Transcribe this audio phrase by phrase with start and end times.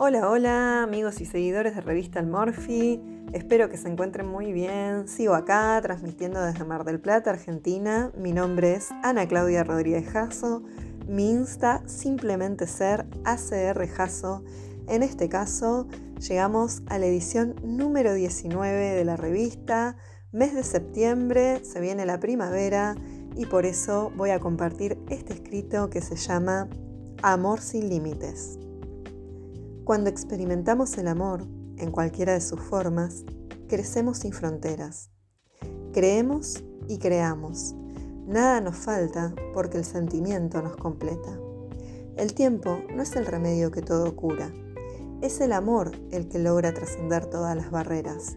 [0.00, 3.02] Hola, hola amigos y seguidores de Revista Almorfi.
[3.32, 5.08] Espero que se encuentren muy bien.
[5.08, 8.12] Sigo acá transmitiendo desde Mar del Plata, Argentina.
[8.16, 10.62] Mi nombre es Ana Claudia Rodríguez Jasso.
[11.08, 14.44] Mi Insta simplemente ser ACR Jasso.
[14.86, 15.88] En este caso,
[16.20, 19.96] llegamos a la edición número 19 de la revista.
[20.30, 22.94] Mes de septiembre, se viene la primavera
[23.34, 26.68] y por eso voy a compartir este escrito que se llama
[27.20, 28.60] Amor sin límites.
[29.88, 31.46] Cuando experimentamos el amor,
[31.78, 33.24] en cualquiera de sus formas,
[33.68, 35.08] crecemos sin fronteras.
[35.94, 37.74] Creemos y creamos.
[38.26, 41.40] Nada nos falta porque el sentimiento nos completa.
[42.18, 44.52] El tiempo no es el remedio que todo cura.
[45.22, 48.36] Es el amor el que logra trascender todas las barreras.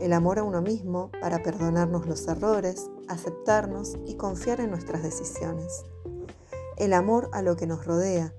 [0.00, 5.82] El amor a uno mismo para perdonarnos los errores, aceptarnos y confiar en nuestras decisiones.
[6.76, 8.32] El amor a lo que nos rodea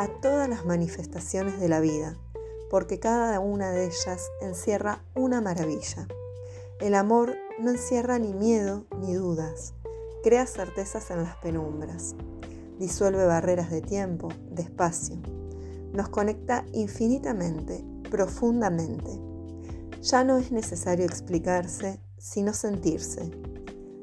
[0.00, 2.16] a todas las manifestaciones de la vida,
[2.70, 6.08] porque cada una de ellas encierra una maravilla.
[6.80, 9.74] El amor no encierra ni miedo ni dudas,
[10.22, 12.14] crea certezas en las penumbras,
[12.78, 15.16] disuelve barreras de tiempo, de espacio,
[15.92, 19.10] nos conecta infinitamente, profundamente.
[20.00, 23.30] Ya no es necesario explicarse, sino sentirse.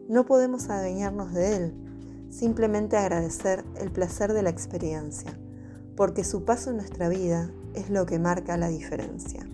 [0.07, 5.35] No podemos adueñarnos de él, simplemente agradecer el placer de la experiencia
[5.97, 9.45] porque su paso en nuestra vida es lo que marca la diferencia.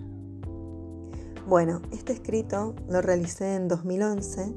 [1.48, 4.54] Bueno, este escrito lo realicé en 2011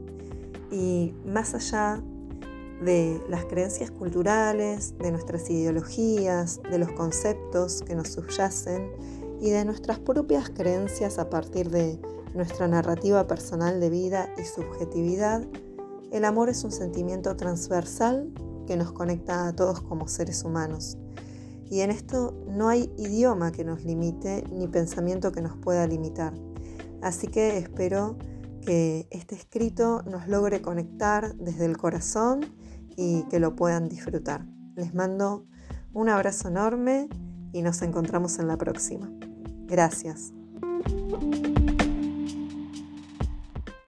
[0.71, 2.03] y más allá
[2.83, 8.91] de las creencias culturales, de nuestras ideologías, de los conceptos que nos subyacen
[9.41, 11.99] y de nuestras propias creencias a partir de
[12.35, 15.41] nuestra narrativa personal de vida y subjetividad,
[16.11, 18.29] el amor es un sentimiento transversal
[18.67, 20.97] que nos conecta a todos como seres humanos
[21.69, 26.33] y en esto no hay idioma que nos limite ni pensamiento que nos pueda limitar.
[27.01, 28.17] Así que espero
[28.65, 32.41] que este escrito nos logre conectar desde el corazón
[32.95, 34.45] y que lo puedan disfrutar.
[34.75, 35.45] Les mando
[35.93, 37.09] un abrazo enorme
[37.53, 39.11] y nos encontramos en la próxima.
[39.67, 40.33] Gracias.